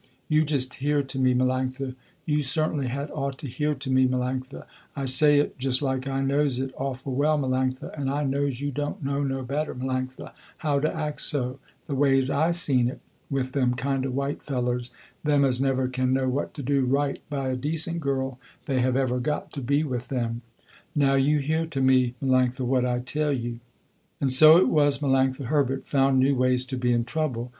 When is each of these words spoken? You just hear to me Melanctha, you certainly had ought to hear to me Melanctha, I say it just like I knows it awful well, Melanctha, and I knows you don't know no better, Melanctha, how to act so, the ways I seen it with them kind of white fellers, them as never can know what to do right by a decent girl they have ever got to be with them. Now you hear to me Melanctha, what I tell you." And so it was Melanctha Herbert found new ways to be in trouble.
You 0.27 0.43
just 0.45 0.73
hear 0.73 1.03
to 1.03 1.19
me 1.19 1.35
Melanctha, 1.35 1.93
you 2.25 2.41
certainly 2.41 2.87
had 2.87 3.11
ought 3.11 3.37
to 3.37 3.47
hear 3.47 3.75
to 3.75 3.91
me 3.91 4.07
Melanctha, 4.07 4.65
I 4.95 5.05
say 5.05 5.37
it 5.39 5.59
just 5.59 5.83
like 5.83 6.07
I 6.07 6.21
knows 6.23 6.59
it 6.59 6.73
awful 6.75 7.13
well, 7.13 7.37
Melanctha, 7.37 7.93
and 7.95 8.09
I 8.09 8.23
knows 8.23 8.61
you 8.61 8.71
don't 8.71 9.03
know 9.05 9.21
no 9.21 9.43
better, 9.43 9.75
Melanctha, 9.75 10.31
how 10.57 10.79
to 10.79 10.91
act 10.91 11.21
so, 11.21 11.59
the 11.85 11.93
ways 11.93 12.31
I 12.31 12.49
seen 12.49 12.87
it 12.89 12.99
with 13.29 13.51
them 13.51 13.75
kind 13.75 14.03
of 14.03 14.15
white 14.15 14.41
fellers, 14.41 14.89
them 15.23 15.45
as 15.45 15.61
never 15.61 15.87
can 15.87 16.13
know 16.13 16.27
what 16.27 16.55
to 16.55 16.63
do 16.63 16.83
right 16.83 17.21
by 17.29 17.49
a 17.49 17.55
decent 17.55 17.99
girl 17.99 18.39
they 18.65 18.79
have 18.79 18.95
ever 18.97 19.19
got 19.19 19.53
to 19.53 19.61
be 19.61 19.83
with 19.83 20.07
them. 20.07 20.41
Now 20.95 21.13
you 21.13 21.37
hear 21.37 21.67
to 21.67 21.79
me 21.79 22.15
Melanctha, 22.23 22.61
what 22.65 22.87
I 22.87 23.01
tell 23.01 23.31
you." 23.31 23.59
And 24.19 24.33
so 24.33 24.57
it 24.57 24.67
was 24.67 24.97
Melanctha 24.97 25.45
Herbert 25.45 25.85
found 25.87 26.17
new 26.17 26.33
ways 26.35 26.65
to 26.65 26.75
be 26.75 26.91
in 26.91 27.03
trouble. 27.03 27.49